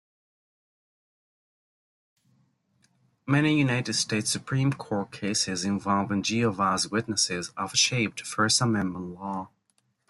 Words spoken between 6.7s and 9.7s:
Witnesses have shaped First Amendment law.